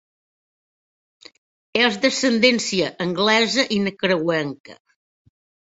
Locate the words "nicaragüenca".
3.87-4.79